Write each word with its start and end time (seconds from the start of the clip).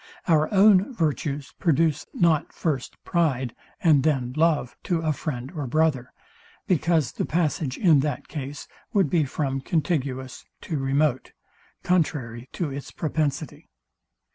Our 0.27 0.51
own 0.51 0.95
virtues 0.95 1.53
produce 1.59 2.07
not 2.11 2.51
first 2.53 2.97
pride, 3.03 3.53
and 3.83 4.01
then 4.01 4.33
love 4.35 4.75
to 4.85 5.01
a 5.01 5.13
friend 5.13 5.51
or 5.51 5.67
brother; 5.67 6.11
because 6.65 7.11
the 7.11 7.23
passage 7.23 7.77
in 7.77 7.99
that 7.99 8.27
case 8.27 8.67
would 8.93 9.11
be 9.11 9.25
from 9.25 9.61
contiguous 9.61 10.43
to 10.61 10.79
remote, 10.79 11.33
contrary 11.83 12.49
to 12.53 12.71
its 12.71 12.89
propensity. 12.89 13.69